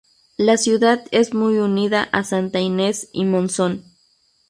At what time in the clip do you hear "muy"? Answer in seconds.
1.35-1.59